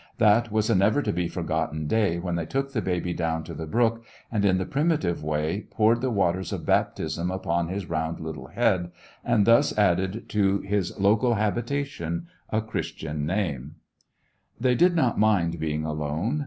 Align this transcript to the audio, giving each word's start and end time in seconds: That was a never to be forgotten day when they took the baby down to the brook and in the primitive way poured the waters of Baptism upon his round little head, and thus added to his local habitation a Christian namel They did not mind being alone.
That 0.17 0.51
was 0.51 0.67
a 0.67 0.73
never 0.73 1.03
to 1.03 1.13
be 1.13 1.27
forgotten 1.27 1.85
day 1.85 2.17
when 2.17 2.33
they 2.33 2.47
took 2.47 2.71
the 2.73 2.81
baby 2.81 3.13
down 3.13 3.43
to 3.43 3.53
the 3.53 3.67
brook 3.67 4.03
and 4.31 4.43
in 4.43 4.57
the 4.57 4.65
primitive 4.65 5.23
way 5.23 5.67
poured 5.69 6.01
the 6.01 6.09
waters 6.09 6.51
of 6.51 6.65
Baptism 6.65 7.29
upon 7.29 7.67
his 7.67 7.87
round 7.87 8.19
little 8.19 8.47
head, 8.47 8.89
and 9.23 9.45
thus 9.45 9.77
added 9.77 10.27
to 10.29 10.61
his 10.61 10.99
local 10.99 11.35
habitation 11.35 12.25
a 12.49 12.61
Christian 12.63 13.27
namel 13.27 13.73
They 14.59 14.73
did 14.73 14.95
not 14.95 15.19
mind 15.19 15.59
being 15.59 15.85
alone. 15.85 16.39